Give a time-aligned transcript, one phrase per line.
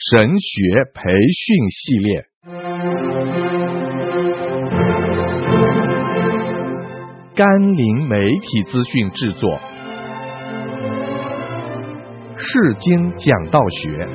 [0.00, 2.24] 神学培训系列，
[7.34, 9.58] 甘霖媒体资讯制作，
[12.36, 14.08] 世经讲道学，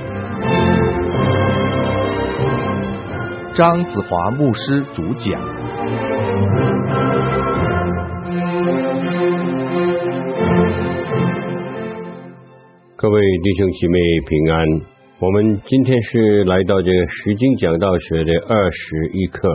[3.54, 5.38] 张子华牧师主讲。
[12.96, 14.93] 各位弟兄姊妹平安。
[15.24, 19.48] 我们今天是来到这个世经讲道学的二十一课，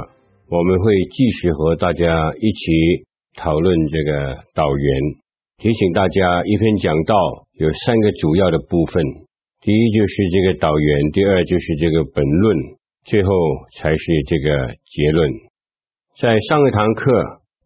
[0.48, 3.04] 我们会继续和大家一起
[3.36, 5.20] 讨论这个导言。
[5.58, 7.14] 提醒大家，一篇讲道
[7.60, 9.04] 有三个主要的部分：
[9.60, 12.56] 第一就是这个导言，第二就是这个本论，
[13.04, 13.30] 最后
[13.76, 15.30] 才是这个结论。
[16.18, 17.12] 在上一堂课，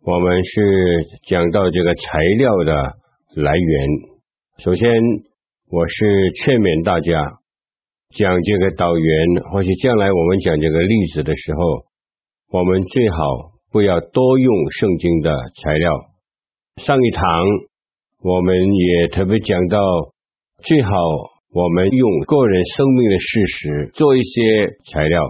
[0.02, 2.74] 我们是讲到这个材料的
[3.36, 3.88] 来源。
[4.58, 4.90] 首先，
[5.70, 7.38] 我是劝勉大家。
[8.14, 11.58] 讲这个导员，或许将来我们讲这个例子的时候，
[12.50, 13.16] 我们最好
[13.70, 15.92] 不要多用圣经的材料。
[16.76, 17.24] 上一堂
[18.22, 19.78] 我们也特别讲到，
[20.62, 20.90] 最好
[21.52, 24.40] 我们用个人生命的事实做一些
[24.92, 25.22] 材料。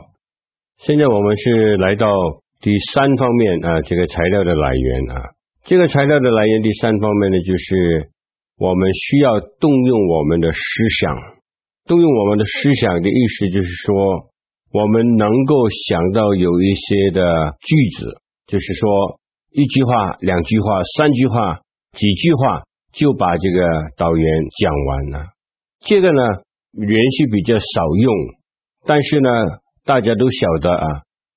[0.78, 2.08] 现在我们是来到
[2.60, 5.22] 第三方面啊，这个材料的来源啊，
[5.64, 8.10] 这个材料的来源第三方面呢，就是
[8.58, 10.58] 我们需要动用我们的思
[11.00, 11.41] 想。
[11.84, 14.30] 动用我们的思想的意思，就是说，
[14.70, 17.20] 我们能够想到有一些的
[17.58, 18.06] 句子，
[18.46, 19.18] 就是说，
[19.50, 21.58] 一句话、两句话、三句话、
[21.98, 23.58] 几句话，就把这个
[23.96, 24.26] 导言
[24.60, 25.26] 讲完了。
[25.80, 26.22] 这个呢，
[26.70, 28.14] 连续比较少用，
[28.86, 29.28] 但是呢，
[29.84, 30.86] 大家都晓得啊，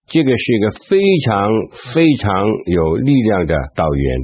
[0.06, 1.50] 这个是一个非常
[1.92, 2.32] 非常
[2.68, 4.18] 有力量的导言。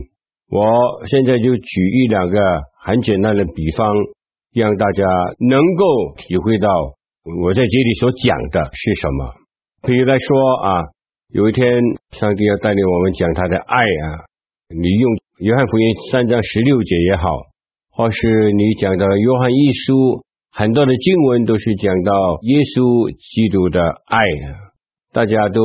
[0.52, 2.38] 我现在就举一两个
[2.80, 3.92] 很简单的比方。
[4.54, 5.04] 让大家
[5.40, 6.68] 能够体会到
[7.24, 9.34] 我在这里所讲的是什么。
[9.82, 10.84] 比如来说啊，
[11.30, 11.66] 有一天
[12.12, 14.28] 上帝要带领我们讲他的爱啊，
[14.68, 17.30] 你用约翰福音三章十六节也好，
[17.92, 22.12] 或是你讲到约翰一书，很多的经文都是讲到
[22.42, 24.18] 耶稣基督的爱
[24.52, 24.76] 啊，
[25.14, 25.62] 大家都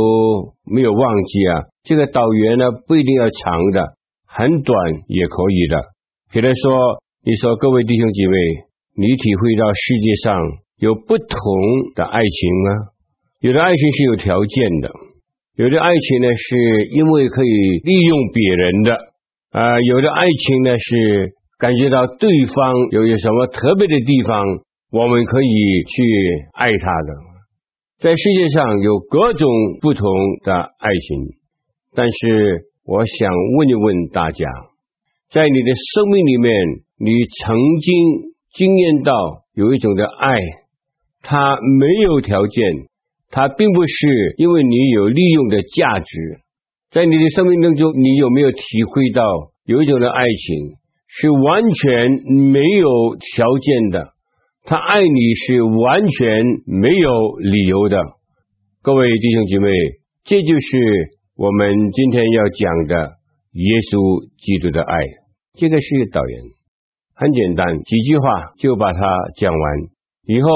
[0.64, 1.66] 没有忘记啊。
[1.82, 3.96] 这个导言呢，不一定要长的，
[4.28, 4.76] 很短
[5.08, 5.82] 也可以的。
[6.30, 8.66] 比如说，你说各位弟兄姐妹。
[8.98, 10.40] 你体会到世界上
[10.78, 11.36] 有不同
[11.94, 12.70] 的爱情吗？
[13.40, 14.90] 有的爱情是有条件的，
[15.56, 16.56] 有的爱情呢是
[16.96, 18.96] 因为可以利用别人的，
[19.52, 24.42] 啊、有的爱情呢是感觉到对方有些什么特别的地方，
[24.90, 26.02] 我们可以去
[26.54, 27.12] 爱他的。
[28.00, 29.46] 在世界上有各种
[29.82, 30.08] 不同
[30.42, 31.36] 的爱情，
[31.94, 34.46] 但是我想问一问大家，
[35.30, 36.50] 在你的生命里面，
[36.96, 37.12] 你
[37.44, 39.12] 曾经经验到
[39.54, 40.38] 有一种的爱，
[41.22, 42.64] 它没有条件，
[43.30, 46.40] 它并不是因为你有利用的价值。
[46.90, 48.58] 在你的生命当中，你有没有体
[48.88, 49.22] 会到
[49.64, 50.76] 有一种的爱情
[51.06, 52.10] 是完全
[52.52, 54.04] 没有条件的？
[54.64, 57.98] 他爱你是完全没有理由的。
[58.82, 59.68] 各位弟兄姐妹，
[60.24, 60.78] 这就是
[61.36, 62.96] 我们今天要讲的
[63.52, 64.96] 耶稣基督的爱。
[65.54, 66.55] 这个是导言。
[67.18, 69.00] 很简单，几句话就把它
[69.40, 69.64] 讲完，
[70.26, 70.50] 以后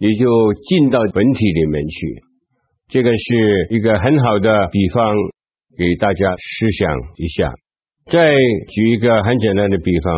[0.00, 0.24] 你就
[0.64, 2.06] 进到本体里面去。
[2.88, 5.14] 这个是一个很好的比方，
[5.76, 7.52] 给大家思想一下。
[8.06, 8.32] 再
[8.72, 10.14] 举一个很简单的比方，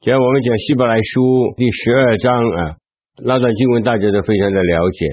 [0.00, 2.76] 既然我们讲希伯来书第十二章啊，
[3.22, 5.06] 那段经文大家都非常的了解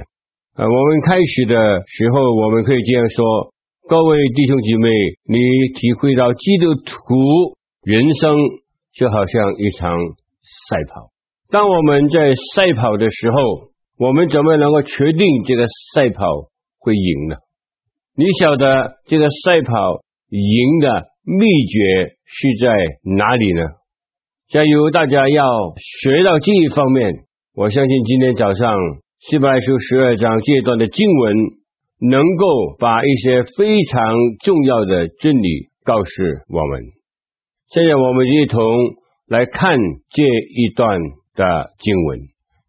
[0.56, 0.66] 啊。
[0.66, 3.54] 我们开始的时候，我们可以这样说：
[3.88, 4.90] 各位弟兄姐妹，
[5.30, 5.38] 你
[5.78, 8.36] 体会到基督徒人生
[8.96, 9.96] 就好像一场。
[10.44, 11.12] 赛跑，
[11.50, 12.20] 当我们在
[12.54, 16.26] 赛跑的时候，我们怎么能够确定这个赛跑
[16.80, 17.38] 会赢呢？
[18.18, 22.76] 你晓得这个赛跑赢的秘诀是在
[23.16, 23.62] 哪里呢？
[24.50, 25.46] 假如大家要
[25.78, 27.24] 学到这一方面，
[27.56, 28.76] 我相信今天早上
[29.22, 31.38] 希伯来书十二章这段的经文，
[32.02, 34.14] 能够把一些非常
[34.44, 36.82] 重要的真理告诉我们。
[37.70, 38.62] 现在我们一同。
[39.34, 39.74] 来看
[40.14, 41.02] 这一段
[41.34, 41.42] 的
[41.80, 42.20] 经文。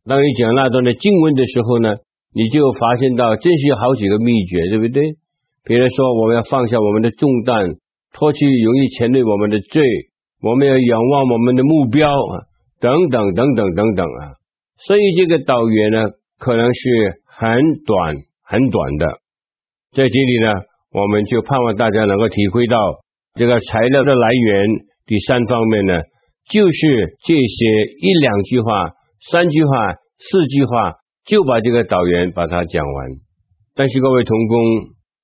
[0.08, 1.92] 当你讲那段的经文的时候呢，
[2.32, 5.02] 你就发现到真是有好几个秘诀，对不对？
[5.62, 7.76] 比如说，我们要放下我们的重担，
[8.14, 9.82] 脱去容易牵累我们的罪，
[10.40, 12.48] 我们要仰望我们的目标啊，
[12.80, 14.40] 等等等等等等啊。
[14.78, 17.44] 所以这个导言呢，可能是很
[17.84, 19.04] 短很短的。
[19.92, 22.78] 在这里呢，我们就盼望大家能够体会到
[23.34, 24.64] 这个材料的来源。
[25.04, 26.00] 第三方面呢。
[26.48, 27.66] 就是这些
[28.00, 28.90] 一两句话、
[29.30, 29.70] 三句话、
[30.18, 30.92] 四句话，
[31.24, 33.06] 就把这个导员把它讲完。
[33.74, 34.56] 但是各位同工，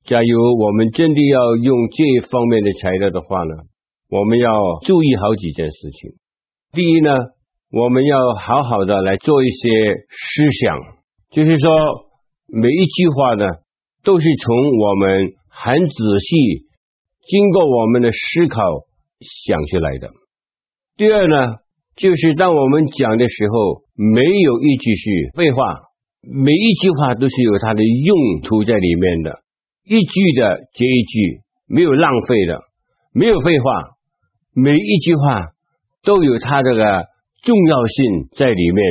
[0.05, 3.55] 假如我们真的要用这一方面的材料的话呢，
[4.09, 4.51] 我们要
[4.83, 6.13] 注意好几件事情。
[6.73, 7.11] 第一呢，
[7.71, 9.69] 我们要好好的来做一些
[10.09, 10.79] 思想，
[11.31, 11.71] 就是说
[12.47, 13.47] 每一句话呢，
[14.03, 16.67] 都是从我们很仔细、
[17.27, 18.63] 经过我们的思考
[19.21, 20.09] 想出来的。
[21.01, 21.57] 第二呢，
[21.97, 25.89] 就是当我们讲的时候，没有一句是废话，
[26.21, 29.41] 每一句话都是有它的用途在里面的，
[29.87, 32.61] 一句的接一句，没有浪费的，
[33.15, 33.97] 没有废话，
[34.53, 35.57] 每一句话
[36.05, 37.07] 都有它这个
[37.45, 38.85] 重要性在里面。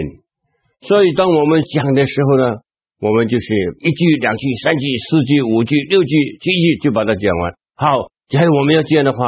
[0.82, 2.58] 所以当我们讲的时候呢，
[3.02, 3.54] 我们就是
[3.86, 6.10] 一句、两句、三句、四句、五句、六句、
[6.42, 7.54] 七句就把它讲完。
[7.76, 9.20] 好，假如我们要这样的话，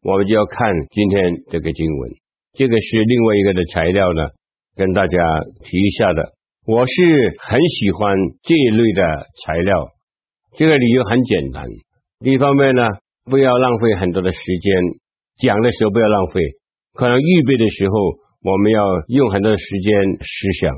[0.00, 2.10] 我们就要看今天这个经文。
[2.60, 4.28] 这个是另外一个的材料呢，
[4.76, 5.18] 跟大家
[5.64, 6.34] 提一下的。
[6.66, 6.92] 我是
[7.40, 9.02] 很喜欢这一类的
[9.42, 9.88] 材料，
[10.58, 11.64] 这个理由很简单。
[12.22, 12.82] 一方面呢，
[13.24, 14.74] 不要浪费很多的时间，
[15.38, 16.42] 讲的时候不要浪费，
[16.92, 17.94] 可能预备的时候
[18.44, 20.74] 我们要用很多的时间思想。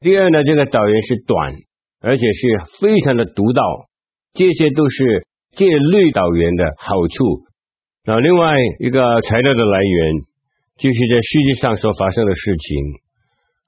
[0.00, 1.52] 第二呢，这个导言是短。
[2.00, 2.46] 而且是
[2.80, 3.60] 非常的独到，
[4.32, 5.26] 这些都是
[5.56, 7.42] 这类导言的好处。
[8.04, 10.14] 那另外一个材料的来源，
[10.78, 12.76] 就是在世界上所发生的事情，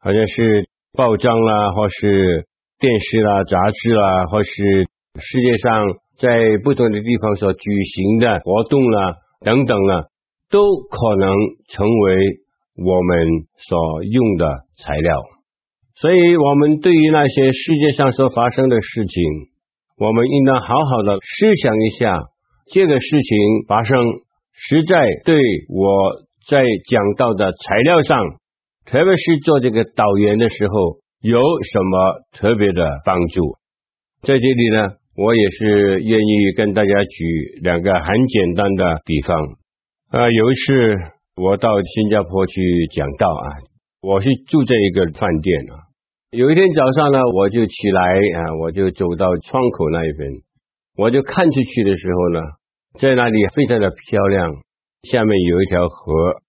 [0.00, 2.46] 好像是报章啦，或是
[2.78, 4.52] 电视啦、杂志啦，或是
[5.18, 5.84] 世界上
[6.18, 10.04] 在不同的地方所举行的活动啦等等啦，
[10.50, 11.28] 都可能
[11.68, 12.16] 成为
[12.76, 13.26] 我们
[13.58, 14.46] 所用的
[14.78, 15.18] 材料。
[15.96, 19.22] 所以，我们对于那些世界上所发生的事情，
[19.98, 22.16] 我们应当好好的思想一下，
[22.72, 23.98] 这个事情发生
[24.54, 25.36] 实在对
[25.68, 28.18] 我在讲道的材料上，
[28.86, 31.40] 特别是做这个导员的时候，有
[31.72, 33.56] 什么特别的帮助。
[34.22, 39.36] 在这里呢，我也是愿意跟大家举两个很简单的比方。
[40.10, 42.60] 啊，有一次我到新加坡去
[42.92, 43.46] 讲道啊，
[44.02, 45.88] 我是住在一个饭店啊。
[46.30, 48.02] 有一天早上呢，我就起来
[48.38, 50.30] 啊，我就走到窗口那一边，
[50.96, 52.40] 我就看出去的时候呢，
[52.98, 54.50] 在那里非常的漂亮，
[55.02, 56.42] 下面有一条河，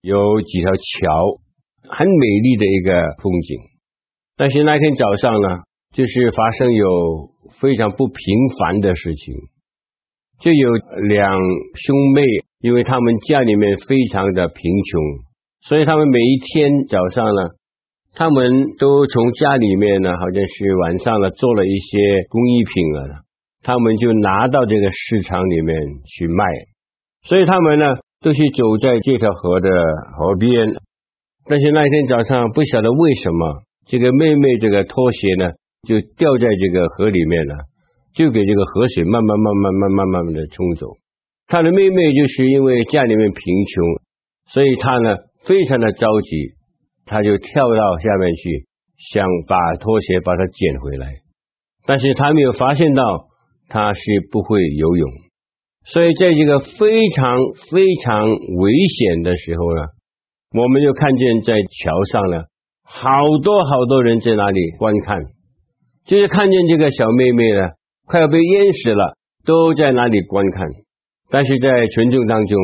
[0.00, 1.40] 有几条桥，
[1.88, 3.58] 很美丽的一个风景。
[4.36, 5.48] 但是那天早上呢，
[5.92, 8.24] 就是发生有非常不平
[8.58, 9.34] 凡的事情，
[10.40, 10.72] 就有
[11.08, 11.38] 两
[11.74, 12.22] 兄妹，
[12.60, 15.00] 因为他们家里面非常的贫穷，
[15.60, 17.54] 所以他们每一天早上呢。
[18.14, 23.24] 他们都从家里面呢，好像是晚上了做了一些工艺品了，
[23.62, 26.44] 他们就拿到这个市场里面去卖。
[27.22, 27.86] 所以他们呢，
[28.20, 29.68] 都是走在这条河的
[30.18, 30.50] 河边。
[31.46, 35.52] 但是那天早上不晓得为什么，这个妹妹这个拖鞋呢，
[35.82, 37.54] 就掉在这个河里面了，
[38.14, 40.86] 就给这个河水慢慢慢慢慢慢慢慢的冲走。
[41.48, 43.84] 他的妹妹就是因为家里面贫穷，
[44.46, 46.54] 所以他呢非常的着急。
[47.04, 51.08] 他就跳到下面去，想把拖鞋把它捡回来，
[51.84, 53.02] 但是他没有发现到
[53.68, 55.10] 他是不会游泳，
[55.84, 57.38] 所以在这个非常
[57.70, 59.82] 非常危险的时候呢，
[60.56, 62.44] 我们就看见在桥上呢，
[62.84, 63.08] 好
[63.42, 65.18] 多好多人在那里观看，
[66.04, 67.70] 就是看见这个小妹妹呢
[68.06, 70.68] 快要被淹死了，都在那里观看，
[71.30, 72.58] 但是在群众当中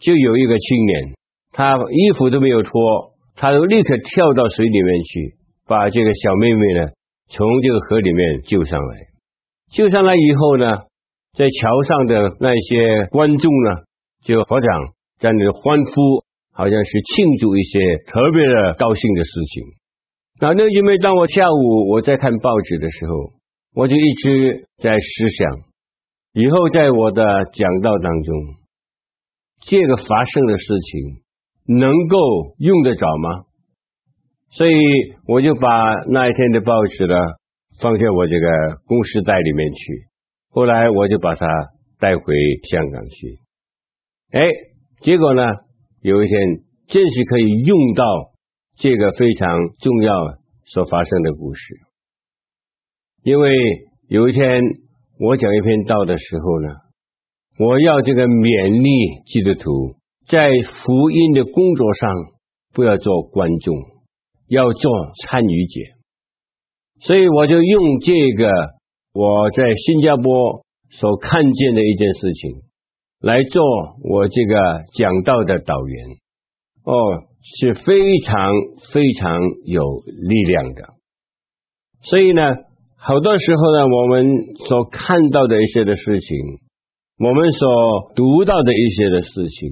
[0.00, 1.14] 就有一个青年，
[1.52, 3.14] 他衣服都没有脱。
[3.36, 5.34] 他就立刻跳到水里面去，
[5.66, 6.86] 把这个小妹妹呢
[7.28, 8.98] 从这个河里面救上来。
[9.72, 10.76] 救上来以后呢，
[11.34, 13.82] 在桥上的那些观众呢，
[14.22, 14.68] 就合掌
[15.18, 19.64] 在那欢呼，好像是庆祝一些特别的高兴的事情。
[20.40, 23.32] 那那因为当我下午我在看报纸的时候，
[23.74, 25.50] 我就一直在思想，
[26.32, 27.22] 以后在我的
[27.52, 28.34] 讲道当中，
[29.66, 31.24] 这个发生的事情。
[31.66, 32.18] 能够
[32.58, 33.46] 用得着吗？
[34.50, 34.74] 所以
[35.26, 37.14] 我就把那一天的报纸呢
[37.80, 40.04] 放在我这个公事袋里面去。
[40.54, 41.46] 后来我就把它
[41.98, 42.22] 带回
[42.62, 43.40] 香港去。
[44.30, 44.40] 哎，
[45.00, 45.42] 结果呢，
[46.00, 46.38] 有一天
[46.86, 48.04] 正是可以用到
[48.76, 50.14] 这个非常重要
[50.64, 51.74] 所发生的故事。
[53.24, 53.50] 因为
[54.06, 54.62] 有一天
[55.18, 56.68] 我讲一篇道的时候呢，
[57.58, 59.98] 我要这个勉励基督徒。
[60.26, 62.10] 在福音的工作上，
[62.72, 63.74] 不要做观众，
[64.48, 64.90] 要做
[65.22, 65.80] 参与者。
[67.00, 68.48] 所以我就用这个
[69.14, 72.62] 我在新加坡所看见的一件事情
[73.20, 73.62] 来做
[74.02, 74.56] 我这个
[74.92, 76.08] 讲道的导员。
[76.82, 76.92] 哦，
[77.40, 78.50] 是非常
[78.92, 80.94] 非常有力量的。
[82.02, 82.42] 所以呢，
[82.98, 84.26] 好多时候呢，我们
[84.66, 86.36] 所看到的一些的事情，
[87.18, 89.70] 我们所读到的一些的事情，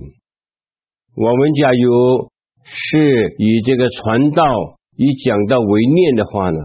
[1.16, 2.30] 我们假如
[2.64, 4.44] 是以这个传道、
[4.96, 6.58] 以讲道为念的话呢，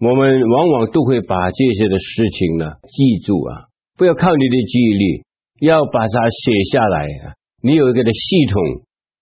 [0.00, 5.22] 我们往往都会把这些的事情呢记住啊，不要靠你的记忆力，
[5.60, 7.34] 要把它写下来啊。
[7.62, 8.62] 你有一个的系统，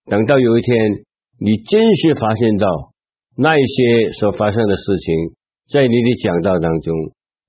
[0.05, 0.77] 等到有一天
[1.39, 2.67] 你真实发现到
[3.37, 5.15] 那一些所发生的事情。
[5.69, 6.95] 在你的讲道当中，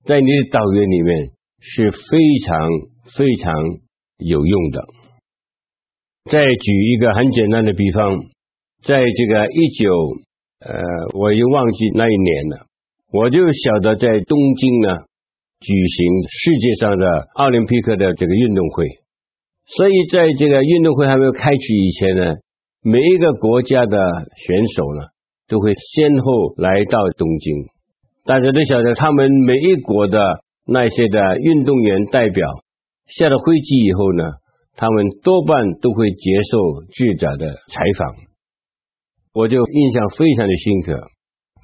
[0.04, 1.30] 在你的导言里面
[1.60, 2.68] 是非常
[3.16, 3.54] 非常
[4.16, 4.84] 有用的。
[6.28, 8.18] 再举一个很简单的比方，
[8.82, 9.92] 在这个一九
[10.60, 10.74] 呃，
[11.14, 12.66] 我又忘记那一年了，
[13.10, 14.98] 我就晓得在东京呢
[15.60, 18.84] 举行世界上的奥林匹克的这个运动会，
[19.66, 22.34] 所以在这个运动会还没有开始以前呢，
[22.82, 23.96] 每一个国家的
[24.36, 25.08] 选手呢
[25.48, 27.54] 都会先后来到东京。
[28.26, 30.20] 大家都晓得，他们每一国的
[30.66, 32.46] 那些的运动员代表
[33.06, 34.24] 下了飞机以后呢，
[34.76, 38.14] 他们多半都会接受记者的采访。
[39.32, 41.08] 我就印象非常的深刻。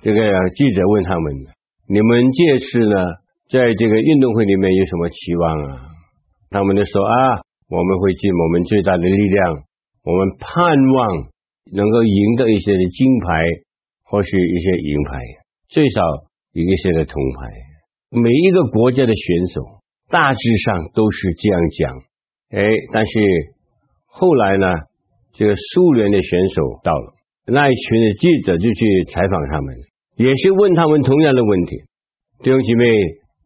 [0.04, 0.20] 这个
[0.54, 1.32] 记者问他们
[1.88, 2.94] ：“你们这次呢，
[3.48, 5.80] 在这个运动会里面有什么期望啊？”
[6.52, 9.64] 他们就说：“啊，我们会尽我们最大的力量，
[10.04, 10.60] 我们盼
[10.92, 11.32] 望
[11.72, 13.26] 能够赢得一些的金牌
[14.04, 15.18] 或是一些银牌，
[15.68, 16.02] 最少。”
[16.56, 17.50] 一些的铜牌，
[18.10, 19.60] 每一个国家的选手
[20.08, 21.92] 大致上都是这样讲，
[22.50, 23.18] 哎，但是
[24.06, 24.66] 后来呢，
[25.32, 27.12] 这个苏联的选手到了，
[27.46, 29.74] 那一群的记者就去采访他们，
[30.16, 31.76] 也是问他们同样的问题。
[32.42, 32.84] 弟兄姐妹，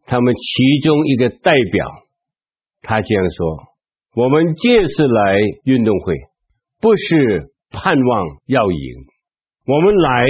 [0.05, 1.87] 他们其中一个代表，
[2.81, 3.47] 他这样说：
[4.15, 6.13] 我们这次来运动会，
[6.79, 9.05] 不是盼望要赢，
[9.65, 10.25] 我们来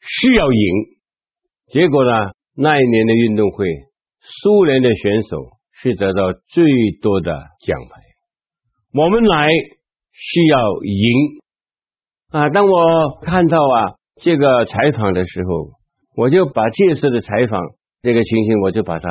[0.00, 0.96] 是要赢。
[1.68, 3.66] 结果呢，那一年的运动会，
[4.20, 5.38] 苏联的选手
[5.72, 6.64] 是得到最
[7.02, 7.32] 多的
[7.64, 8.00] 奖牌。
[8.94, 9.48] 我们来
[10.12, 11.40] 是要赢
[12.30, 12.48] 啊！
[12.50, 15.70] 当我看到啊这个采访的时候，
[16.16, 17.60] 我就把这次的采访
[18.02, 19.08] 这个情形，我就把它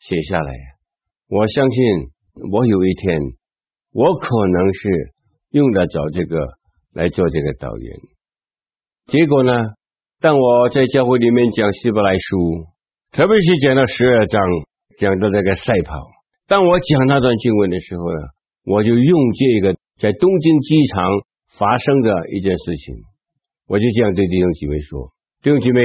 [0.00, 0.52] 写下来。
[1.28, 1.84] 我相信，
[2.52, 3.18] 我有一天，
[3.92, 4.88] 我可能是
[5.50, 6.46] 用得着这个
[6.94, 7.96] 来做这个导演。
[9.06, 9.52] 结果呢？
[10.18, 12.64] 当我在教会里面讲希伯来书，
[13.12, 14.42] 特别是讲到十二章，
[14.98, 15.98] 讲到这个赛跑。
[16.48, 18.20] 当我讲那段经文的时候呢，
[18.64, 21.04] 我就用这个在东京机场
[21.58, 22.96] 发生的一件事情，
[23.66, 25.10] 我就这样对弟兄姐妹说：
[25.42, 25.82] 弟兄姐妹，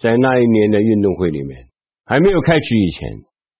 [0.00, 1.68] 在那一年的运动会里面，
[2.04, 3.10] 还没有开始以前，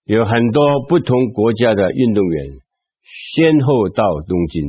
[0.05, 2.47] 有很多不同国家的运动员
[3.35, 4.64] 先后到东京，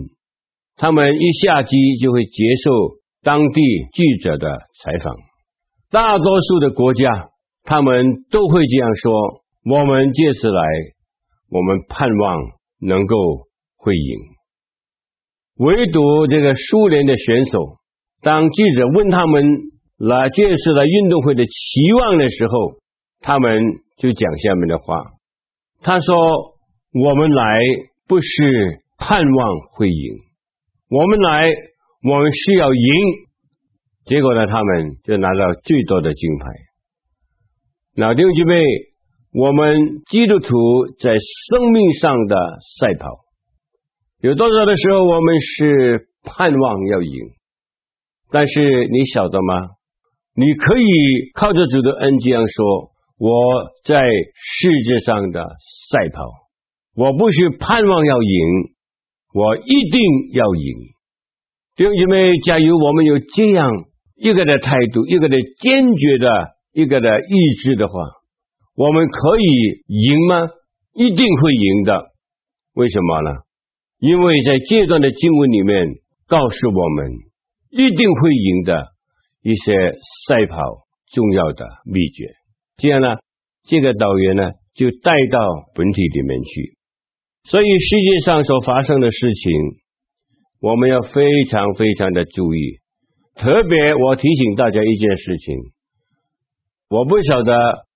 [0.76, 3.00] 他们一下机就会接受。
[3.22, 5.14] 当地记者的采访，
[5.92, 7.32] 大多数的国家，
[7.64, 10.62] 他们都会这样说：我们这次来，
[11.50, 12.40] 我们盼望
[12.80, 13.18] 能够
[13.76, 14.18] 会赢。
[15.58, 17.79] 唯独这个苏联的选手，
[18.22, 19.44] 当记者问他们
[19.98, 22.76] 来这次的运动会的期望的时候，
[23.20, 23.64] 他们
[23.98, 25.04] 就讲下面的话。
[25.82, 26.16] 他说：
[26.94, 27.44] 我们来
[28.08, 30.14] 不是盼望会赢，
[30.90, 31.54] 我们来。
[32.02, 32.92] 我们是要赢，
[34.06, 36.46] 结果呢，他们就拿到最多的金牌。
[37.98, 38.56] 老弟兄姐妹，
[39.34, 40.48] 我们基督徒
[40.98, 42.38] 在生命上的
[42.80, 43.10] 赛跑，
[44.22, 47.12] 有多少的时候我们是盼望要赢，
[48.32, 49.56] 但是你晓得吗？
[50.36, 50.86] 你可以
[51.34, 54.02] 靠着主的恩这样说：我在
[54.36, 55.44] 世界上的
[55.90, 56.24] 赛跑，
[56.96, 58.40] 我不是盼望要赢，
[59.34, 60.02] 我一定
[60.34, 60.76] 要赢。
[61.76, 63.70] 弟兄姐妹，假如我们有这样
[64.16, 66.28] 一个的态度，一个的坚决的
[66.74, 67.94] 一个的意志的话，
[68.76, 70.48] 我们可以赢吗？
[70.94, 72.06] 一定会赢的。
[72.74, 73.32] 为什么呢？
[74.00, 75.88] 因为在这段的经文里面
[76.28, 77.12] 告诉我们，
[77.70, 78.84] 一定会赢的
[79.42, 79.74] 一些
[80.28, 80.62] 赛跑
[81.12, 82.26] 重要的秘诀。
[82.78, 83.18] 这样呢，
[83.64, 85.40] 这个导员呢就带到
[85.76, 86.78] 本体里面去。
[87.44, 89.52] 所以世界上所发生的事情。
[90.62, 92.80] 我们要非常非常的注意，
[93.38, 95.56] 特别我提醒大家一件事情，
[96.90, 97.54] 我不晓得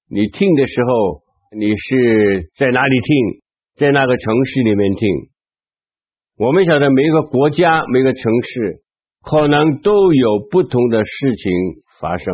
[0.10, 1.24] 你听的时候
[1.60, 3.42] 你是在哪里听，
[3.76, 5.10] 在那个城市里面听。
[6.38, 8.83] 我们晓得每一个国家、每个城市
[9.24, 11.52] 可能都有不同的事情
[12.02, 12.34] 发生。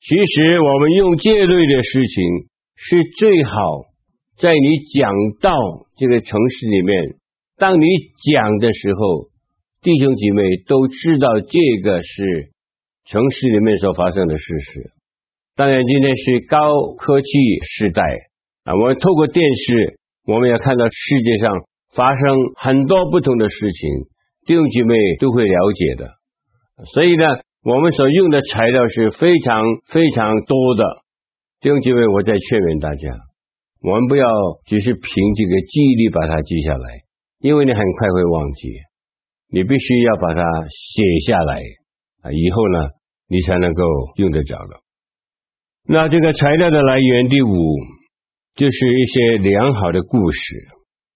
[0.00, 2.24] 其实我们用这类的事情
[2.76, 3.52] 是最好，
[4.38, 5.50] 在你讲到
[5.96, 7.16] 这个城市里面。
[7.56, 7.84] 当你
[8.32, 9.26] 讲的时候，
[9.82, 12.52] 弟兄姐妹都知道这个是
[13.04, 14.80] 城市里面所发生的事实。
[15.56, 17.30] 当然，今天是高科技
[17.64, 18.00] 时代
[18.62, 21.50] 啊，我们透过电视，我们也看到世界上
[21.92, 23.90] 发生很多不同的事情，
[24.48, 26.08] 弟兄姐妹都会了解的。
[26.94, 27.24] 所以呢，
[27.64, 29.60] 我们所用的材料是非常
[29.92, 30.84] 非常多的。
[31.60, 33.12] 弟兄姐妹，我再劝勉大家，
[33.84, 34.24] 我们不要
[34.64, 35.04] 只是凭
[35.36, 37.04] 这个记忆力把它记下来，
[37.40, 38.72] 因为你很快会忘记。
[39.50, 41.60] 你必须要把它写下来
[42.22, 42.88] 啊，以后呢，
[43.28, 43.82] 你才能够
[44.16, 44.80] 用得着的。
[45.84, 47.52] 那这个材料的来源，第五
[48.54, 50.40] 就是一些良好的故事。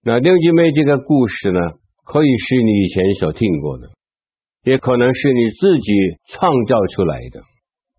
[0.03, 1.59] 那六姐妹，这个故事呢，
[2.03, 3.89] 可以是你以前所听过的，
[4.63, 5.93] 也可能是你自己
[6.27, 7.41] 创造出来的，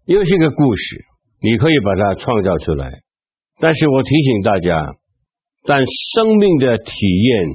[0.07, 1.05] 又是一个故事，
[1.41, 2.91] 你可以把它创造出来。
[3.59, 4.95] 但是我提醒大家，
[5.65, 6.93] 但生命的体
[7.23, 7.47] 验，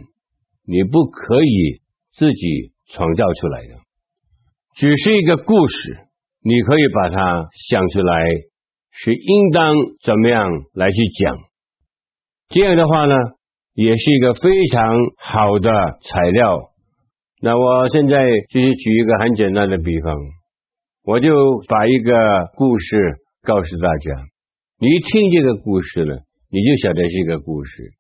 [0.66, 1.82] 你不可以
[2.14, 3.74] 自己创造出来的，
[4.76, 5.98] 只是一个故事，
[6.42, 8.24] 你可以把它想出来，
[8.92, 11.38] 是应当怎么样来去讲。
[12.50, 13.16] 这样的话呢，
[13.80, 15.72] 也是一个非常好的
[16.04, 16.60] 材料。
[17.42, 18.18] 那我现在
[18.50, 20.14] 就是举一个很简单的比方，
[21.06, 21.32] 我就
[21.70, 22.12] 把一个
[22.56, 22.98] 故事
[23.42, 24.12] 告诉大家。
[24.82, 26.14] 你一听这个故事呢，
[26.52, 27.94] 你就晓得是一个故事，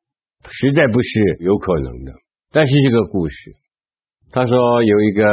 [0.50, 2.12] 实在不是有可能的。
[2.51, 3.51] 但是这个故事。
[4.31, 5.24] 他说有一个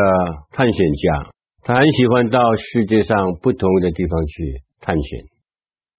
[0.53, 1.31] 探险家，
[1.65, 5.25] 他很喜欢到世界上不同的地方去探险。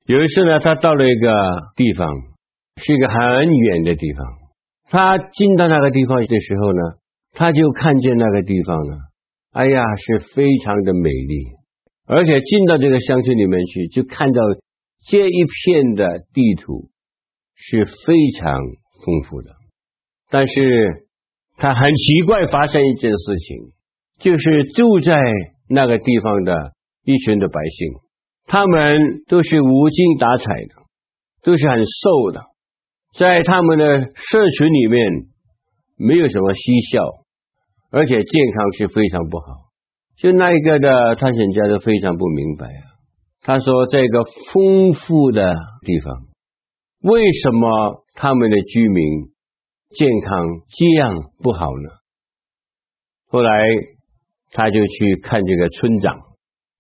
[0.06, 1.34] 有一次呢，他到了一个
[1.76, 2.08] 地方，
[2.78, 3.20] 是一个很
[3.54, 4.37] 远的地方。
[4.90, 6.82] 他进到那个地方的时候呢，
[7.34, 8.94] 他就看见那个地方呢，
[9.52, 11.46] 哎呀，是非常的美丽。
[12.06, 14.42] 而且进到这个乡村里面去，就看到
[15.08, 16.90] 这一片的地图
[17.56, 18.54] 是非常
[19.06, 19.52] 丰富的。
[20.30, 21.06] 但是。
[21.60, 23.72] 他很奇怪，发生一件事情，
[24.20, 25.20] 就是住在
[25.68, 27.94] 那个地方的一群的百姓，
[28.46, 30.76] 他们都是无精打采的，
[31.42, 32.42] 都是很瘦的，
[33.18, 35.28] 在他们的社群里面
[35.98, 37.02] 没有什么嬉笑，
[37.92, 39.46] 而且健康是非常不好。
[40.16, 42.86] 就那一个的探险家都非常不明白啊，
[43.42, 46.14] 他说，这个丰富的地方，
[47.02, 49.04] 为什么他们的居民？
[49.90, 51.90] 健康这样不好呢？
[53.30, 53.50] 后来
[54.52, 56.20] 他就去看这个村长，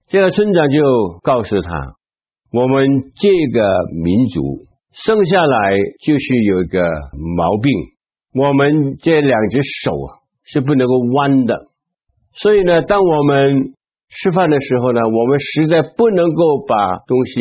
[0.07, 1.95] 这个村长就告诉他：
[2.51, 4.66] 我们这个民族
[5.05, 6.81] 生下来就是有一个
[7.35, 7.71] 毛病，
[8.33, 9.91] 我们这两只手
[10.43, 11.67] 是不能够弯的，
[12.33, 13.73] 所以呢，当我们
[14.09, 17.39] 吃饭的时候呢，我们实在不能够把东西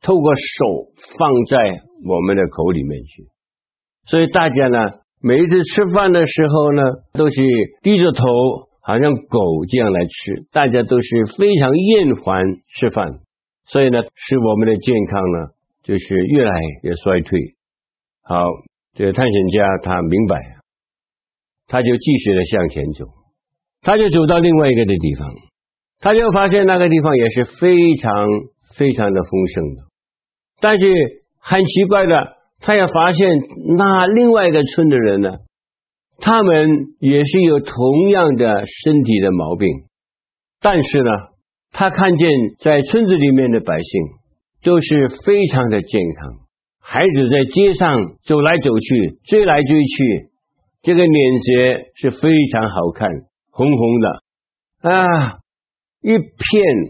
[0.00, 3.28] 透过手放在我们的口里面去。
[4.06, 4.78] 所以大家呢，
[5.20, 7.42] 每一次吃饭的时候呢，都是
[7.82, 8.24] 低着头，
[8.80, 9.38] 好像狗
[9.68, 10.46] 这样来吃。
[10.50, 13.20] 大家都是非常厌烦吃饭，
[13.66, 15.48] 所以呢，使我们的健康呢，
[15.82, 17.38] 就是越来越衰退。
[18.22, 18.36] 好，
[18.94, 20.36] 这个探险家他明白，
[21.66, 23.04] 他就继续的向前走，
[23.82, 25.28] 他就走到另外一个的地方，
[25.98, 28.26] 他就发现那个地方也是非常
[28.76, 29.82] 非常的丰盛的，
[30.60, 30.86] 但是
[31.38, 32.36] 很奇怪的。
[32.62, 33.26] 他也发现
[33.78, 35.30] 那另外一个村的人呢，
[36.18, 39.66] 他们也是有同样的身体的毛病，
[40.60, 41.10] 但是呢，
[41.72, 44.02] 他看见在村子里面的百姓
[44.62, 46.30] 都是非常的健康，
[46.80, 50.30] 孩子在街上走来走去，追来追去，
[50.82, 53.08] 这个脸色是非常好看，
[53.50, 54.22] 红红的
[54.90, 55.04] 啊，
[56.02, 56.26] 一片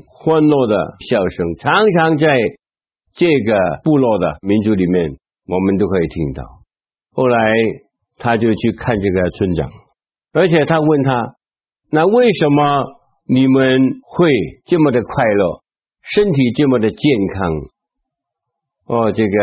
[0.07, 0.77] 欢乐的
[1.09, 2.27] 笑声，常常在
[3.15, 5.17] 这个部落的民族里面。
[5.47, 6.45] 我们都可以听到。
[7.13, 7.37] 后来
[8.19, 9.69] 他就去看这个村长，
[10.33, 11.35] 而且他问他
[11.91, 12.85] ：“那为什么
[13.27, 14.31] 你们会
[14.65, 15.60] 这么的快乐，
[16.03, 16.99] 身体这么的健
[17.35, 17.51] 康？”
[18.87, 19.37] 哦，这个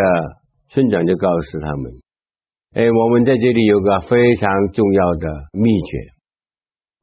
[0.70, 1.91] 村长就告诉他们
[2.74, 5.98] ：“哎，我们在这里有个非常重要的秘诀。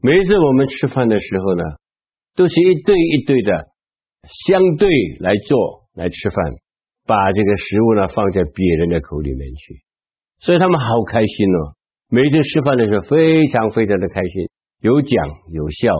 [0.01, 1.62] 每一次我们吃饭的时候呢，
[2.35, 3.69] 都是一对一对的
[4.47, 4.88] 相对
[5.21, 6.38] 来做来吃饭。”
[7.07, 9.85] 把这个食物呢放在别人的口里面去，
[10.38, 11.77] 所以他们好开心哦。
[12.09, 14.49] 每一次吃饭的时候非常非常的开心，
[14.81, 15.12] 有讲
[15.53, 15.93] 有笑。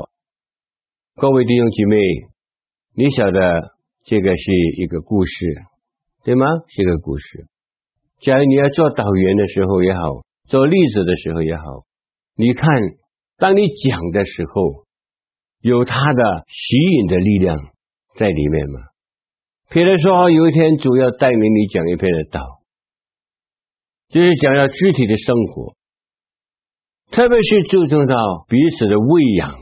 [1.17, 1.97] 各位弟兄姐妹，
[2.97, 3.41] 你晓得
[4.05, 5.47] 这个是一个故事，
[6.23, 6.47] 对吗？
[6.69, 7.49] 是一个故事。
[8.21, 10.01] 假如你要做导员的时候也好，
[10.47, 11.65] 做例子的时候也好，
[12.37, 12.71] 你看，
[13.37, 14.87] 当你讲的时候，
[15.61, 17.59] 有他的吸引的力量
[18.15, 18.81] 在里面吗？
[19.71, 22.41] 比如说，有一天主要带领你讲一篇的道，
[24.09, 25.75] 就是讲到肢体的生活，
[27.11, 28.15] 特别是注重到
[28.47, 29.59] 彼此的喂养，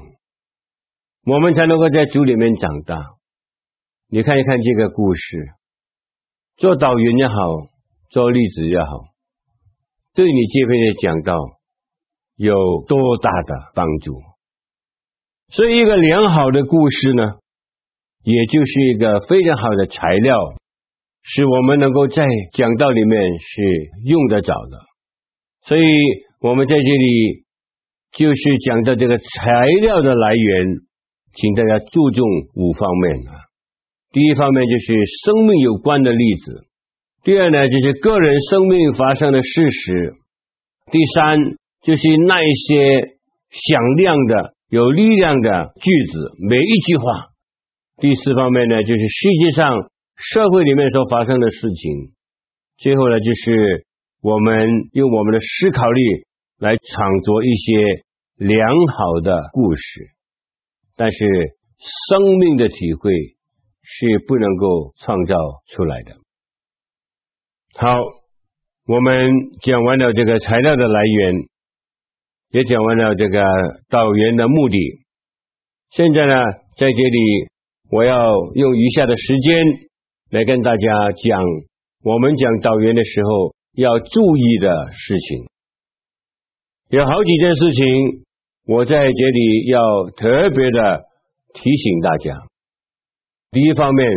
[1.24, 2.98] 我们才能够在主里面长大。
[4.14, 5.38] 你看一看这个故事，
[6.58, 7.34] 做导员也好，
[8.10, 8.90] 做例子也好，
[10.12, 11.34] 对你这边的讲道
[12.36, 12.54] 有
[12.86, 14.12] 多大的帮助？
[15.48, 17.22] 所以，一个良好的故事呢，
[18.22, 20.36] 也就是一个非常好的材料，
[21.22, 22.22] 是我们能够在
[22.52, 23.62] 讲道里面是
[24.10, 24.78] 用得着的。
[25.62, 25.82] 所以，
[26.40, 27.46] 我们在这里
[28.12, 30.66] 就是讲到这个材料的来源，
[31.32, 33.48] 请大家注重五方面啊。
[34.12, 34.94] 第一方面就是
[35.24, 36.68] 生命有关的例子，
[37.24, 40.12] 第二呢就是个人生命发生的事实，
[40.90, 41.38] 第三
[41.82, 43.18] 就是那一些
[43.50, 44.54] 响亮的。
[44.68, 47.04] 有力量的句子，每一句话。
[47.98, 52.14] 第四方面呢，就是世界上社会里面所发生的事情。
[52.78, 53.84] 最后呢，就是
[54.22, 56.00] 我们用我们的思考力
[56.58, 58.02] 来创作一些
[58.38, 59.82] 良好的故事。
[60.96, 61.18] 但是
[62.08, 63.12] 生命的体会
[63.82, 65.36] 是不能够创造
[65.68, 66.16] 出来的。
[67.74, 67.94] 好，
[68.86, 71.34] 我们讲完了这个材料的来源。
[72.54, 73.42] 也讲完了这个
[73.88, 74.76] 导员的目的，
[75.88, 76.34] 现在呢，
[76.76, 77.48] 在这里
[77.90, 79.88] 我要用余下的时间
[80.28, 81.42] 来跟大家讲
[82.04, 85.46] 我们讲导员的时候要注意的事情。
[86.90, 87.86] 有好几件事情，
[88.66, 91.04] 我在这里要特别的
[91.54, 92.34] 提醒大家。
[93.52, 94.08] 第一方面，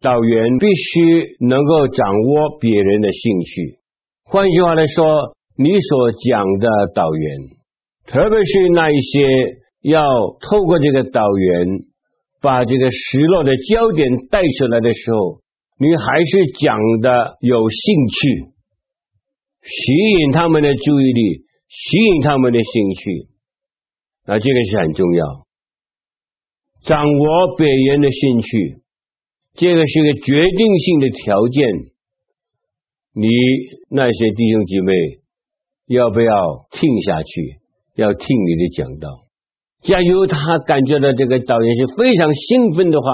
[0.00, 3.78] 导员必须能够掌握别人的兴趣。
[4.24, 7.38] 换句话来说，你所讲的导员。
[8.04, 9.20] 特别是那一些
[9.82, 10.02] 要
[10.40, 11.68] 透过这个导员
[12.42, 15.40] 把这个失落的焦点带出来的时候，
[15.78, 18.50] 你还是讲的有兴趣，
[19.62, 23.28] 吸引他们的注意力，吸引他们的兴趣，
[24.26, 25.46] 那这个是很重要。
[26.84, 28.82] 掌握别人的兴趣，
[29.54, 31.68] 这个是个决定性的条件。
[33.14, 33.26] 你
[33.90, 34.92] 那些弟兄姐妹
[35.86, 37.60] 要不要听下去？
[37.96, 39.08] 要听你的讲道，
[39.82, 43.06] 假如他感觉到这个导演是非常兴奋的话，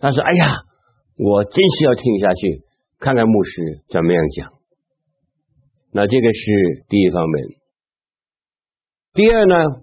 [0.00, 0.64] 他说：“哎呀，
[1.16, 2.62] 我真是要听下去，
[2.98, 4.50] 看看牧师怎么样讲。”
[5.94, 7.44] 那这个是第一方面。
[9.12, 9.80] 第二呢，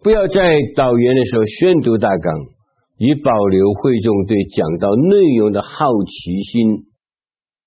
[0.00, 0.42] 不要在
[0.76, 2.32] 导言的时候宣读大纲，
[2.98, 6.84] 以保留会众对讲道内容的好奇心。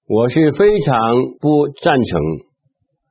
[0.08, 0.96] 我是非常
[1.42, 2.22] 不赞成。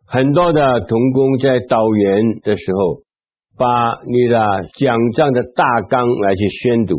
[0.07, 3.03] 很多的同工在导言的时候，
[3.59, 4.41] 把你的
[4.79, 6.97] 讲章的大纲来去宣读。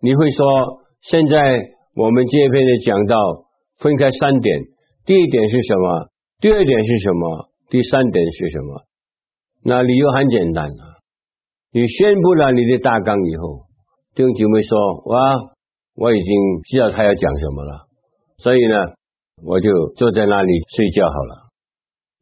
[0.00, 0.46] 你会说，
[1.02, 1.36] 现在
[1.96, 3.16] 我们这篇的讲道
[3.78, 4.60] 分开三点，
[5.04, 6.08] 第一点是什么？
[6.40, 7.48] 第二点是什么？
[7.70, 8.84] 第三点是什么？
[9.64, 10.93] 那理由很简单啊，
[11.74, 13.66] 你宣布了你的大纲以后，
[14.14, 14.78] 弟兄姐妹说，
[15.10, 15.18] 哇，
[15.96, 17.88] 我已经知道他要讲什么了，
[18.38, 18.76] 所以呢，
[19.42, 21.50] 我就坐在那里睡觉好了。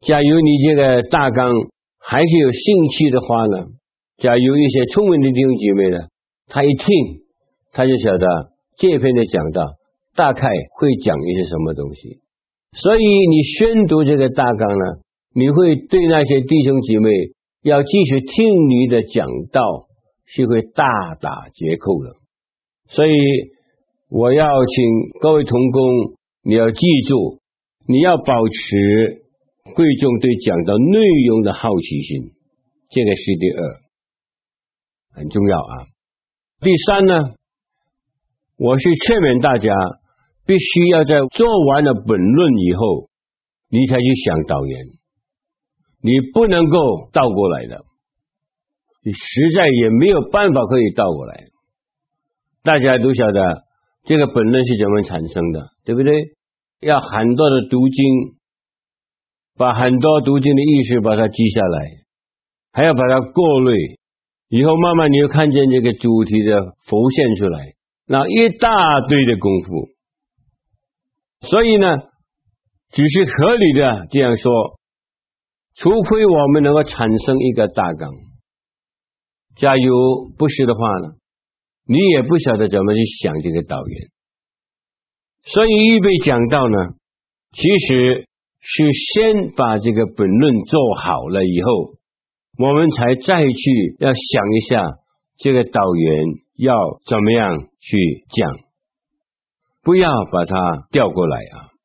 [0.01, 1.53] 假如你这个大纲
[1.99, 3.67] 还是有兴趣的话呢，
[4.17, 5.99] 假如一些聪明的弟兄姐妹呢，
[6.47, 6.87] 他一听
[7.73, 8.25] 他就晓得
[8.75, 9.61] 这篇的讲道
[10.15, 12.21] 大概会讲一些什么东西，
[12.71, 14.85] 所以你宣读这个大纲呢，
[15.35, 17.11] 你会对那些弟兄姐妹
[17.63, 19.87] 要继续听你的讲道
[20.25, 20.85] 是会大
[21.19, 22.11] 打折扣的。
[22.87, 23.11] 所以
[24.09, 27.41] 我要请各位同工，你要记住，
[27.87, 29.23] 你要保持。
[29.75, 30.99] 贵重对讲道内
[31.29, 32.33] 容的好奇心，
[32.89, 35.87] 这个是第二，很重要啊。
[36.59, 37.13] 第三呢，
[38.57, 39.73] 我是劝勉大家，
[40.45, 43.07] 必须要在做完了本论以后，
[43.69, 44.85] 你才去想导言，
[46.03, 47.77] 你不能够倒过来的，
[49.03, 51.45] 你实在也没有办法可以倒过来。
[52.61, 53.63] 大家都晓得
[54.03, 56.13] 这个本论是怎么产生的，对不对？
[56.81, 58.35] 要很多的读经。
[59.55, 61.79] 把很多读经的意思把它记下来，
[62.71, 63.99] 还要把它过滤，
[64.49, 67.59] 以后慢慢你就看见这个主题的浮现出来，
[68.07, 68.71] 那一大
[69.07, 69.89] 堆的功夫。
[71.41, 71.85] 所以呢，
[72.89, 74.51] 只是合理的这样说，
[75.75, 78.11] 除非我们能够产生一个大纲，
[79.55, 81.15] 假如不是的话呢，
[81.85, 84.09] 你也不晓得怎么去想这个导言。
[85.43, 86.77] 所以预备讲到呢，
[87.51, 88.25] 其实。
[88.65, 91.95] 是先把这个本论做好了以后，
[92.57, 94.81] 我们才再去要想一下
[95.35, 96.23] 这个导言
[96.55, 96.73] 要
[97.05, 97.97] 怎么样去
[98.29, 98.55] 讲，
[99.81, 101.75] 不要把它调过来啊。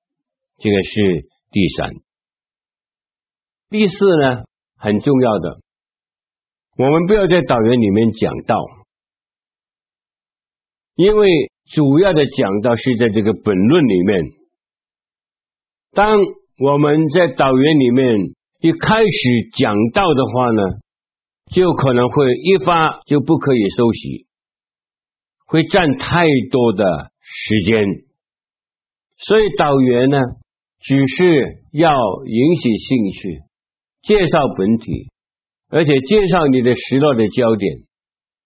[0.58, 1.90] 这个是第三，
[3.70, 4.44] 第四呢，
[4.78, 5.60] 很重要的，
[6.78, 8.56] 我们不要在导员里面讲道，
[10.94, 11.28] 因为
[11.66, 14.24] 主要的讲道是在这个本论里面。
[15.92, 16.16] 当
[16.60, 18.16] 我们在导员里面
[18.60, 20.62] 一开始讲道的话呢，
[21.52, 24.26] 就可能会一发就不可以收息，
[25.44, 27.84] 会占太多的时间。
[29.18, 30.18] 所以导员呢，
[30.80, 31.92] 只是要
[32.24, 33.42] 引起兴趣，
[34.08, 35.10] 介绍本体，
[35.68, 37.84] 而且介绍你的时落的焦点，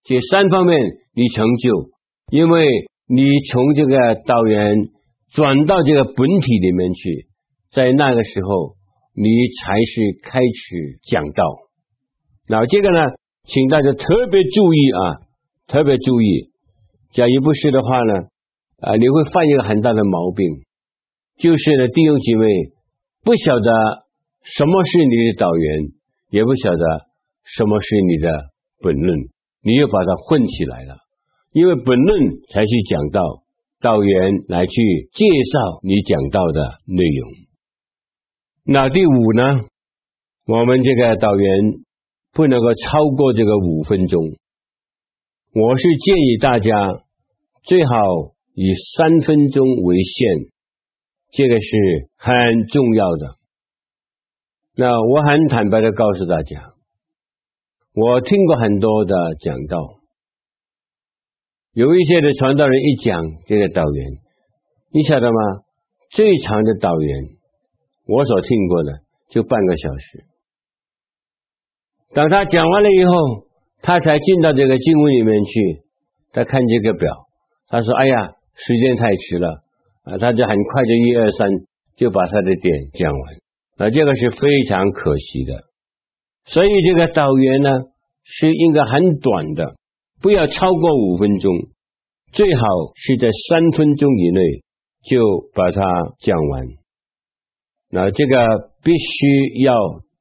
[0.03, 0.77] 这三方面
[1.15, 1.91] 你成就，
[2.33, 2.67] 因为
[3.07, 3.97] 你从这个
[4.27, 4.75] 导员
[5.33, 7.29] 转到这个本体里面去，
[7.71, 8.75] 在那个时候
[9.15, 9.29] 你
[9.61, 11.45] 才是开始讲道。
[12.49, 12.99] 那这个呢，
[13.45, 15.01] 请大家特别注意啊，
[15.69, 16.51] 特别注意，
[17.13, 18.15] 假如不是的话呢，
[18.81, 20.45] 啊，你会犯一个很大的毛病。
[21.39, 22.47] 就是呢，弟兄姐妹
[23.23, 23.71] 不晓得
[24.45, 25.93] 什么是你的导员，
[26.31, 27.07] 也不晓得
[27.45, 28.51] 什么是你的
[28.81, 29.19] 本论，
[29.63, 30.97] 你又把它混起来了。
[31.53, 33.21] 因为本论才是讲道，
[33.81, 37.31] 导员来去介绍你讲到的内容。
[38.65, 39.67] 那第五呢，
[40.47, 41.51] 我们这个导员
[42.33, 44.21] 不能够超过这个五分钟。
[45.55, 46.73] 我是建议大家
[47.63, 47.93] 最好
[48.55, 50.53] 以三分钟为限。
[51.33, 51.77] 这个是
[52.17, 53.42] 很重要的。
[54.75, 56.73] 那我很坦白的告诉大家，
[57.95, 59.79] 我听过很多的讲道，
[61.73, 64.07] 有一些的传道人一讲这个导员，
[64.93, 65.39] 你晓得吗？
[66.11, 67.25] 最长的导员，
[68.07, 68.93] 我所听过的
[69.31, 70.25] 就半个小时。
[72.15, 73.47] 等他讲完了以后，
[73.83, 75.83] 他才进到这个经文里面去，
[76.33, 77.11] 他看这个表，
[77.69, 79.65] 他说：“哎呀，时间太迟了。”
[80.05, 81.49] 啊，他就很快就一二三
[81.97, 83.35] 就把他的点讲完，
[83.77, 85.65] 啊，这个是非常可惜的。
[86.45, 87.71] 所以这个导员呢
[88.25, 89.77] 是应该很短的，
[90.21, 91.53] 不要超过五分钟，
[92.33, 92.63] 最好
[92.97, 94.41] 是在三分钟以内
[95.05, 95.81] 就把它
[96.19, 96.63] 讲完。
[97.91, 99.75] 那这个必须要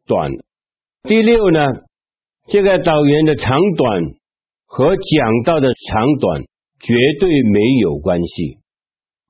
[0.05, 0.31] 短。
[1.03, 1.59] 第六呢，
[2.47, 4.03] 这个导员的长短
[4.65, 6.41] 和讲到的长短
[6.79, 8.59] 绝对没有关系。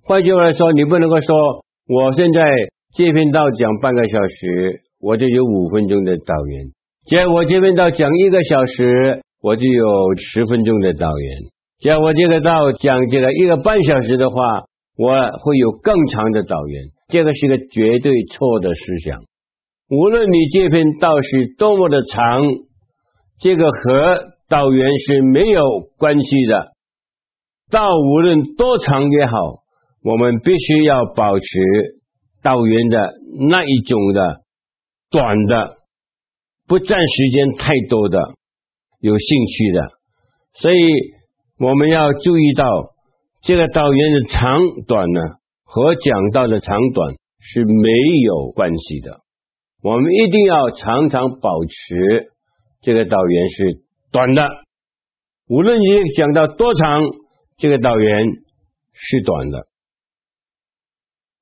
[0.03, 2.41] 换句话说，你不能够说我现在
[2.93, 6.71] 这篇道讲半个小时，我就有五分钟的导员；
[7.07, 11.47] 假如我这篇道讲一个小时，我就有十分钟的导员；
[11.79, 14.35] 假如我这个道讲这个一个半小时的话，
[14.97, 15.07] 我
[15.39, 16.83] 会有更长的导员。
[17.07, 19.19] 这个是个绝对错的思想。
[19.89, 22.41] 无论你这篇道是多么的长，
[23.39, 25.63] 这个和导员是没有
[25.97, 26.71] 关系的。
[27.71, 29.61] 道无论多长也好。
[30.03, 31.45] 我们必须要保持
[32.41, 33.13] 导员的
[33.49, 34.41] 那一种的
[35.09, 35.77] 短的，
[36.67, 38.19] 不占时间太多的，
[38.99, 39.81] 有兴趣的。
[40.53, 40.77] 所以
[41.59, 42.65] 我们要注意到，
[43.41, 45.21] 这个导员的长短呢，
[45.63, 47.89] 和讲道的长短是没
[48.25, 49.21] 有关系的。
[49.83, 52.27] 我们一定要常常保持
[52.81, 54.43] 这个导员是短的，
[55.47, 57.01] 无论你讲到多长，
[57.57, 58.25] 这个导员
[58.93, 59.70] 是短的。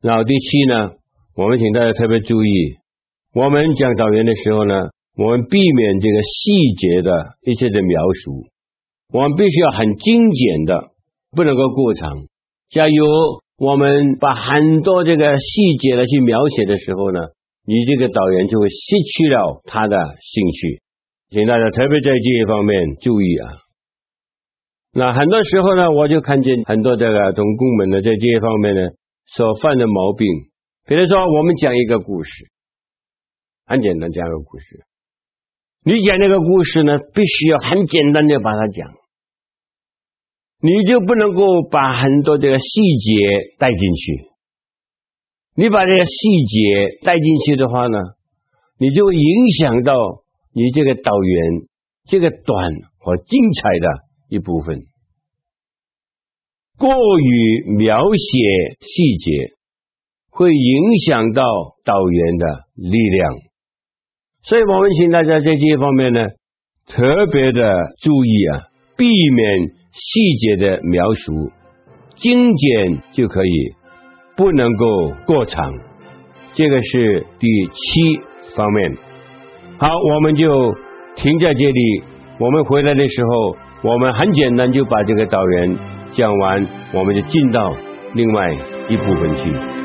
[0.02, 0.92] 然后第七呢，
[1.36, 2.78] 我们请大家特别注意，
[3.34, 4.74] 我们讲导员的时候呢，
[5.18, 8.48] 我们避免这个细节的一切的描述，
[9.12, 10.92] 我们必须要很精简的，
[11.36, 12.14] 不能够过长。
[12.70, 12.94] 假如
[13.58, 17.20] 我们把很多这个细节的去描写的时候呢，
[17.66, 20.82] 你这个导员就会失去了他的兴趣，
[21.30, 23.52] 请大家特别在这一方面注意啊。
[24.94, 28.82] 那很多时候呢，我就看见很多这个同工们呢，在这一方面呢。
[29.36, 30.28] 所犯的毛病，
[30.86, 32.50] 比如说，我们讲一个故事，
[33.66, 34.86] 很简单，讲一个故事。
[35.84, 38.92] 你讲那个故事呢，必须要很简单的把它讲，
[40.62, 44.30] 你就不能够把很多这个细节带进去。
[45.56, 47.98] 你把这个细节带进去的话呢，
[48.78, 49.94] 你就会影响到
[50.54, 51.68] 你这个导员
[52.08, 53.88] 这个短和精彩的
[54.30, 54.86] 一部分。
[56.80, 56.90] 过
[57.20, 59.52] 于描写细节，
[60.32, 61.44] 会影响到
[61.84, 63.34] 导员的力量，
[64.44, 66.28] 所以我们请大家在这一方面呢，
[66.88, 68.64] 特别的注意啊，
[68.96, 69.60] 避免
[69.92, 71.52] 细节的描述，
[72.16, 73.76] 精简就可以，
[74.38, 74.86] 不能够
[75.28, 75.74] 过长。
[76.54, 78.22] 这个是第七
[78.56, 78.98] 方面。
[79.78, 80.74] 好，我们就
[81.18, 82.04] 停在这里。
[82.40, 85.99] 我们回来的时候，我们很简单就把这个导员。
[86.12, 87.76] 讲完，我们就进到
[88.14, 88.52] 另外
[88.88, 89.79] 一部分去。